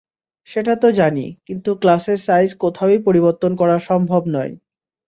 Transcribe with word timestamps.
সেটা 0.47 0.73
তো 0.75 0.87
জানি, 0.91 1.25
কিন্তু 1.47 1.69
ক্লাসের 1.81 2.19
সাইজ 2.27 2.49
কোথাওই 2.63 2.97
পরিবর্তন 3.07 3.51
করা 3.55 3.75
সম্ভব 3.89 4.21
নয়। 4.35 4.53